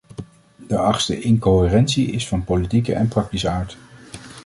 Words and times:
De 0.67 0.77
achtste 0.77 1.19
incoherentie 1.21 2.11
is 2.11 2.27
van 2.27 2.43
politieke 2.43 2.93
en 2.93 3.07
praktische 3.07 3.49
aard. 3.49 3.77